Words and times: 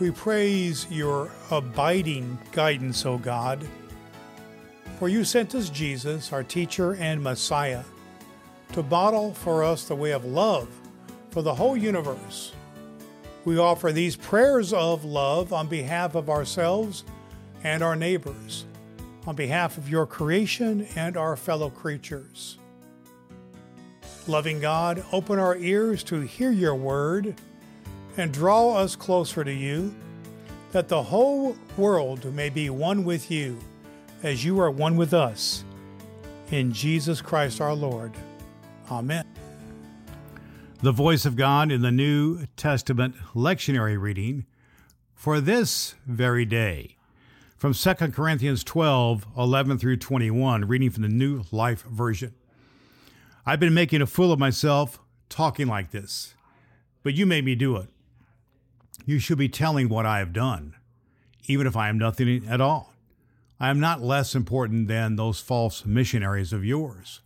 We 0.00 0.10
praise 0.10 0.86
your 0.88 1.30
abiding 1.50 2.38
guidance, 2.52 3.04
O 3.04 3.18
God. 3.18 3.62
For 4.98 5.10
you 5.10 5.24
sent 5.24 5.54
us 5.54 5.68
Jesus, 5.68 6.32
our 6.32 6.42
teacher 6.42 6.94
and 6.94 7.22
Messiah, 7.22 7.84
to 8.72 8.82
model 8.82 9.34
for 9.34 9.62
us 9.62 9.84
the 9.84 9.94
way 9.94 10.12
of 10.12 10.24
love 10.24 10.68
for 11.30 11.42
the 11.42 11.54
whole 11.54 11.76
universe. 11.76 12.54
We 13.44 13.58
offer 13.58 13.92
these 13.92 14.16
prayers 14.16 14.72
of 14.72 15.04
love 15.04 15.52
on 15.52 15.68
behalf 15.68 16.14
of 16.14 16.30
ourselves 16.30 17.04
and 17.62 17.82
our 17.82 17.94
neighbors, 17.94 18.64
on 19.26 19.36
behalf 19.36 19.76
of 19.76 19.90
your 19.90 20.06
creation 20.06 20.88
and 20.96 21.18
our 21.18 21.36
fellow 21.36 21.68
creatures. 21.68 22.56
Loving 24.26 24.60
God, 24.60 25.04
open 25.12 25.38
our 25.38 25.56
ears 25.56 26.02
to 26.04 26.22
hear 26.22 26.50
your 26.50 26.74
word 26.74 27.34
and 28.16 28.32
draw 28.32 28.76
us 28.76 28.96
closer 28.96 29.44
to 29.44 29.52
you, 29.52 29.94
that 30.72 30.88
the 30.88 31.02
whole 31.02 31.56
world 31.76 32.24
may 32.34 32.48
be 32.48 32.70
one 32.70 33.04
with 33.04 33.30
you, 33.30 33.58
as 34.22 34.44
you 34.44 34.60
are 34.60 34.70
one 34.70 34.96
with 34.96 35.14
us. 35.14 35.64
In 36.50 36.72
Jesus 36.72 37.22
Christ 37.22 37.60
our 37.60 37.74
Lord. 37.74 38.12
Amen. 38.90 39.24
The 40.82 40.92
voice 40.92 41.26
of 41.26 41.36
God 41.36 41.70
in 41.70 41.82
the 41.82 41.92
New 41.92 42.46
Testament 42.56 43.14
lectionary 43.34 44.00
reading 44.00 44.46
for 45.14 45.40
this 45.40 45.94
very 46.06 46.44
day 46.44 46.96
from 47.58 47.74
2 47.74 47.94
Corinthians 47.94 48.64
12 48.64 49.26
11 49.36 49.78
through 49.78 49.98
21, 49.98 50.64
reading 50.64 50.88
from 50.88 51.02
the 51.02 51.08
New 51.10 51.44
Life 51.52 51.82
Version. 51.82 52.34
I've 53.44 53.60
been 53.60 53.74
making 53.74 54.00
a 54.00 54.06
fool 54.06 54.32
of 54.32 54.38
myself 54.38 54.98
talking 55.28 55.66
like 55.66 55.90
this, 55.90 56.34
but 57.02 57.12
you 57.12 57.26
made 57.26 57.44
me 57.44 57.54
do 57.54 57.76
it. 57.76 57.88
You 59.06 59.18
should 59.18 59.38
be 59.38 59.48
telling 59.48 59.88
what 59.88 60.06
I 60.06 60.18
have 60.18 60.32
done, 60.32 60.74
even 61.46 61.66
if 61.66 61.76
I 61.76 61.88
am 61.88 61.98
nothing 61.98 62.46
at 62.48 62.60
all. 62.60 62.92
I 63.58 63.70
am 63.70 63.80
not 63.80 64.02
less 64.02 64.34
important 64.34 64.88
than 64.88 65.16
those 65.16 65.40
false 65.40 65.84
missionaries 65.84 66.52
of 66.52 66.64
yours. 66.64 67.20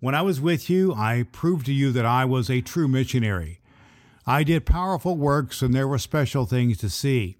When 0.00 0.14
I 0.14 0.22
was 0.22 0.40
with 0.40 0.70
you, 0.70 0.94
I 0.94 1.26
proved 1.30 1.66
to 1.66 1.72
you 1.72 1.92
that 1.92 2.06
I 2.06 2.24
was 2.24 2.50
a 2.50 2.60
true 2.60 2.88
missionary. 2.88 3.60
I 4.26 4.44
did 4.44 4.66
powerful 4.66 5.16
works, 5.16 5.62
and 5.62 5.74
there 5.74 5.88
were 5.88 5.98
special 5.98 6.46
things 6.46 6.78
to 6.78 6.90
see. 6.90 7.36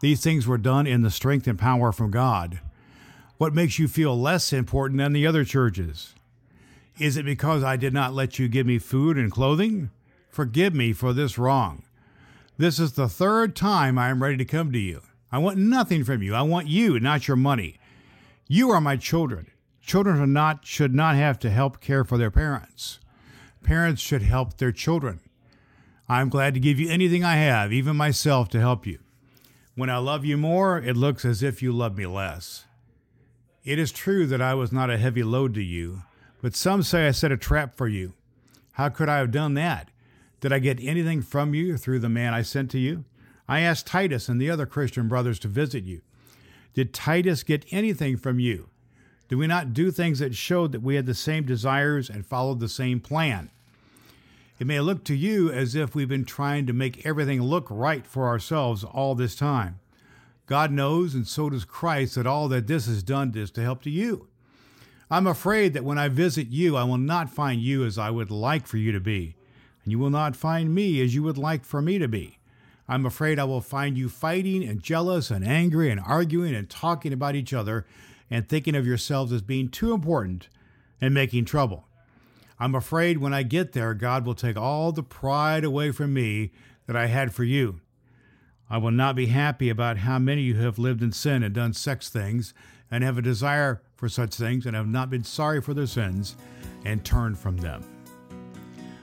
These 0.00 0.22
things 0.22 0.46
were 0.46 0.58
done 0.58 0.86
in 0.86 1.02
the 1.02 1.10
strength 1.10 1.46
and 1.46 1.58
power 1.58 1.92
from 1.92 2.10
God. 2.10 2.60
What 3.38 3.54
makes 3.54 3.78
you 3.78 3.88
feel 3.88 4.18
less 4.18 4.52
important 4.52 4.98
than 4.98 5.12
the 5.12 5.26
other 5.26 5.44
churches? 5.44 6.14
Is 6.98 7.16
it 7.16 7.24
because 7.24 7.62
I 7.62 7.76
did 7.76 7.92
not 7.92 8.14
let 8.14 8.38
you 8.38 8.48
give 8.48 8.66
me 8.66 8.78
food 8.78 9.16
and 9.16 9.30
clothing? 9.30 9.90
Forgive 10.28 10.74
me 10.74 10.92
for 10.92 11.12
this 11.12 11.38
wrong. 11.38 11.82
This 12.62 12.78
is 12.78 12.92
the 12.92 13.08
third 13.08 13.56
time 13.56 13.98
I 13.98 14.08
am 14.08 14.22
ready 14.22 14.36
to 14.36 14.44
come 14.44 14.70
to 14.70 14.78
you. 14.78 15.02
I 15.32 15.38
want 15.38 15.58
nothing 15.58 16.04
from 16.04 16.22
you. 16.22 16.32
I 16.32 16.42
want 16.42 16.68
you, 16.68 17.00
not 17.00 17.26
your 17.26 17.36
money. 17.36 17.80
You 18.46 18.70
are 18.70 18.80
my 18.80 18.96
children. 18.96 19.50
Children 19.80 20.20
are 20.20 20.28
not 20.28 20.64
should 20.64 20.94
not 20.94 21.16
have 21.16 21.40
to 21.40 21.50
help 21.50 21.80
care 21.80 22.04
for 22.04 22.16
their 22.16 22.30
parents. 22.30 23.00
Parents 23.64 24.00
should 24.00 24.22
help 24.22 24.58
their 24.58 24.70
children. 24.70 25.18
I'm 26.08 26.28
glad 26.28 26.54
to 26.54 26.60
give 26.60 26.78
you 26.78 26.88
anything 26.88 27.24
I 27.24 27.34
have, 27.34 27.72
even 27.72 27.96
myself, 27.96 28.48
to 28.50 28.60
help 28.60 28.86
you. 28.86 29.00
When 29.74 29.90
I 29.90 29.96
love 29.96 30.24
you 30.24 30.36
more, 30.36 30.78
it 30.78 30.96
looks 30.96 31.24
as 31.24 31.42
if 31.42 31.64
you 31.64 31.72
love 31.72 31.98
me 31.98 32.06
less. 32.06 32.66
It 33.64 33.80
is 33.80 33.90
true 33.90 34.24
that 34.28 34.40
I 34.40 34.54
was 34.54 34.70
not 34.70 34.88
a 34.88 34.98
heavy 34.98 35.24
load 35.24 35.52
to 35.54 35.62
you, 35.64 36.04
but 36.40 36.54
some 36.54 36.84
say 36.84 37.08
I 37.08 37.10
set 37.10 37.32
a 37.32 37.36
trap 37.36 37.76
for 37.76 37.88
you. 37.88 38.12
How 38.74 38.88
could 38.88 39.08
I 39.08 39.18
have 39.18 39.32
done 39.32 39.54
that? 39.54 39.90
Did 40.42 40.52
I 40.52 40.58
get 40.58 40.82
anything 40.82 41.22
from 41.22 41.54
you 41.54 41.76
through 41.76 42.00
the 42.00 42.08
man 42.08 42.34
I 42.34 42.42
sent 42.42 42.68
to 42.72 42.78
you? 42.78 43.04
I 43.48 43.60
asked 43.60 43.86
Titus 43.86 44.28
and 44.28 44.40
the 44.40 44.50
other 44.50 44.66
Christian 44.66 45.06
brothers 45.06 45.38
to 45.38 45.48
visit 45.48 45.84
you. 45.84 46.02
Did 46.74 46.92
Titus 46.92 47.44
get 47.44 47.64
anything 47.70 48.16
from 48.16 48.40
you? 48.40 48.68
Did 49.28 49.36
we 49.36 49.46
not 49.46 49.72
do 49.72 49.92
things 49.92 50.18
that 50.18 50.34
showed 50.34 50.72
that 50.72 50.82
we 50.82 50.96
had 50.96 51.06
the 51.06 51.14
same 51.14 51.44
desires 51.44 52.10
and 52.10 52.26
followed 52.26 52.58
the 52.58 52.68
same 52.68 52.98
plan? 52.98 53.50
It 54.58 54.66
may 54.66 54.80
look 54.80 55.04
to 55.04 55.14
you 55.14 55.48
as 55.48 55.76
if 55.76 55.94
we've 55.94 56.08
been 56.08 56.24
trying 56.24 56.66
to 56.66 56.72
make 56.72 57.06
everything 57.06 57.40
look 57.40 57.68
right 57.70 58.04
for 58.04 58.26
ourselves 58.26 58.82
all 58.82 59.14
this 59.14 59.36
time. 59.36 59.78
God 60.46 60.72
knows, 60.72 61.14
and 61.14 61.26
so 61.26 61.50
does 61.50 61.64
Christ, 61.64 62.16
that 62.16 62.26
all 62.26 62.48
that 62.48 62.66
this 62.66 62.86
has 62.86 63.04
done 63.04 63.32
is 63.36 63.52
to 63.52 63.62
help 63.62 63.80
to 63.82 63.90
you. 63.90 64.26
I'm 65.08 65.28
afraid 65.28 65.72
that 65.74 65.84
when 65.84 65.98
I 65.98 66.08
visit 66.08 66.48
you, 66.48 66.76
I 66.76 66.82
will 66.82 66.98
not 66.98 67.30
find 67.30 67.60
you 67.60 67.84
as 67.84 67.96
I 67.96 68.10
would 68.10 68.32
like 68.32 68.66
for 68.66 68.76
you 68.76 68.90
to 68.90 69.00
be 69.00 69.36
and 69.84 69.92
you 69.92 69.98
will 69.98 70.10
not 70.10 70.36
find 70.36 70.74
me 70.74 71.00
as 71.02 71.14
you 71.14 71.22
would 71.22 71.38
like 71.38 71.64
for 71.64 71.82
me 71.82 71.98
to 71.98 72.08
be. 72.08 72.38
I'm 72.88 73.06
afraid 73.06 73.38
I 73.38 73.44
will 73.44 73.60
find 73.60 73.96
you 73.96 74.08
fighting 74.08 74.62
and 74.62 74.82
jealous 74.82 75.30
and 75.30 75.46
angry 75.46 75.90
and 75.90 76.00
arguing 76.00 76.54
and 76.54 76.68
talking 76.68 77.12
about 77.12 77.34
each 77.34 77.52
other 77.52 77.86
and 78.30 78.48
thinking 78.48 78.74
of 78.74 78.86
yourselves 78.86 79.32
as 79.32 79.42
being 79.42 79.68
too 79.68 79.92
important 79.92 80.48
and 81.00 81.14
making 81.14 81.44
trouble. 81.44 81.86
I'm 82.58 82.74
afraid 82.74 83.18
when 83.18 83.34
I 83.34 83.42
get 83.42 83.72
there, 83.72 83.94
God 83.94 84.24
will 84.24 84.34
take 84.34 84.56
all 84.56 84.92
the 84.92 85.02
pride 85.02 85.64
away 85.64 85.90
from 85.90 86.14
me 86.14 86.52
that 86.86 86.96
I 86.96 87.06
had 87.06 87.34
for 87.34 87.44
you. 87.44 87.80
I 88.70 88.78
will 88.78 88.90
not 88.90 89.16
be 89.16 89.26
happy 89.26 89.68
about 89.68 89.98
how 89.98 90.18
many 90.18 90.42
you 90.42 90.56
have 90.56 90.78
lived 90.78 91.02
in 91.02 91.12
sin 91.12 91.42
and 91.42 91.54
done 91.54 91.72
sex 91.72 92.08
things 92.08 92.54
and 92.90 93.04
have 93.04 93.18
a 93.18 93.22
desire 93.22 93.82
for 93.96 94.08
such 94.08 94.34
things 94.34 94.64
and 94.64 94.76
have 94.76 94.86
not 94.86 95.10
been 95.10 95.24
sorry 95.24 95.60
for 95.60 95.74
their 95.74 95.86
sins 95.86 96.36
and 96.84 97.04
turned 97.04 97.38
from 97.38 97.58
them 97.58 97.84